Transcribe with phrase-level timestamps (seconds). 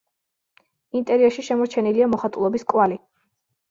[1.01, 3.05] ინტერიერში შემორჩენილია მოხატულობის კვალი.